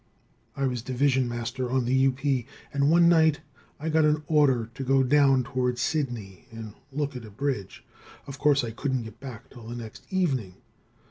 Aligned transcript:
I 0.55 0.65
was 0.65 0.81
division 0.81 1.29
master 1.29 1.69
on 1.69 1.85
the 1.85 1.93
U.P., 1.93 2.47
and 2.73 2.89
one 2.89 3.07
night 3.07 3.41
I 3.79 3.89
got 3.89 4.03
an 4.03 4.23
order 4.25 4.71
to 4.73 4.83
go 4.83 5.03
down 5.03 5.43
towards 5.43 5.79
Sidney 5.79 6.47
and 6.51 6.73
look 6.91 7.15
at 7.15 7.23
a 7.23 7.29
bridge. 7.29 7.83
Of 8.25 8.39
course 8.39 8.63
I 8.63 8.71
couldn't 8.71 9.03
get 9.03 9.19
back 9.19 9.51
till 9.51 9.67
the 9.67 9.75
next 9.75 10.05
evening. 10.09 10.55